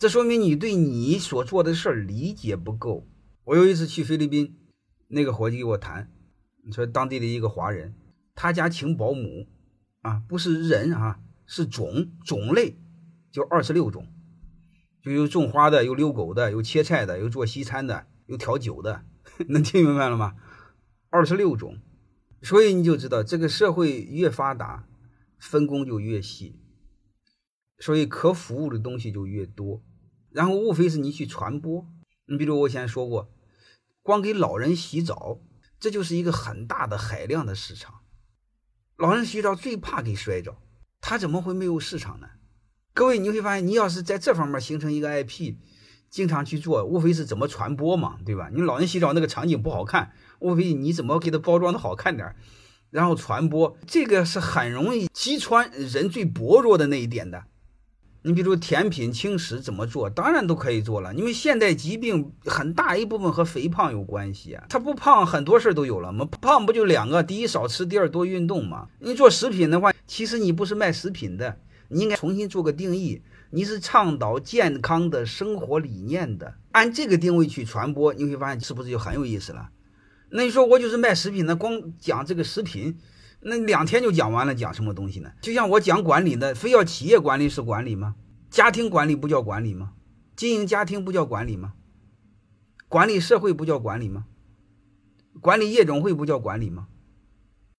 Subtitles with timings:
[0.00, 3.06] 这说明你对你所做的事儿理解不够。
[3.44, 4.56] 我有一次去菲律宾，
[5.08, 6.10] 那个伙计给我谈，
[6.64, 7.94] 你说当地的一个华人，
[8.34, 9.46] 他家请保姆，
[10.00, 12.78] 啊，不是人啊，是种种类，
[13.30, 14.06] 就二十六种，
[15.02, 19.04] 就有种花的，有遛狗的，有切菜的，有做西餐的，有调酒的，
[19.48, 20.34] 能听明白了吗？
[21.10, 21.78] 二十六种，
[22.40, 24.88] 所以你就知道这个社会越发达，
[25.38, 26.58] 分工就越细，
[27.78, 29.82] 所以可服务的东西就越多，
[30.32, 31.86] 然后无非是你去传播。
[32.26, 33.30] 你比如我以前说过。
[34.02, 35.40] 光给老人洗澡，
[35.78, 37.96] 这就是一个很大的海量的市场。
[38.96, 40.56] 老人洗澡最怕给摔着，
[41.02, 42.26] 他怎么会没有市场呢？
[42.94, 45.56] 各位，你会发现，你要是在这方面形成一个 IP，
[46.08, 48.50] 经常去做，无非是怎么传播嘛，对吧？
[48.52, 52.34] 你老人洗澡那个场景不好看，无非你怎么给他包装的好看点，
[52.88, 57.44] 然后传播，这个是很容易击穿人最薄弱的那一点的。
[58.22, 60.10] 你比如甜品轻食怎么做？
[60.10, 64.64] 当然都可以做了，因为现代疾病很大一部分和肥胖有关系啊。
[64.68, 66.26] 他不胖，很多事儿都有了嘛。
[66.42, 67.22] 胖不就两个？
[67.22, 68.88] 第一少吃，第二多运动嘛。
[68.98, 73.22] 你做食品的话，其实你不是卖食品的，你应该重新做个定义。
[73.52, 79.70] 你是倡导健康的生活理念的，按这个定位去传播，你会发现是不是就很有意思了？
[80.32, 82.98] 那你说我就是卖食品的，光讲这个食品。
[83.42, 85.30] 那两天就讲完了，讲什么东西呢？
[85.40, 88.14] 就像我讲管理的，非要企业管理是管理吗？
[88.50, 89.92] 家庭管理不叫管理吗？
[90.36, 91.72] 经营家庭不叫管理吗？
[92.88, 94.26] 管理社会不叫管理吗？
[95.40, 96.88] 管理夜总会不叫管理吗？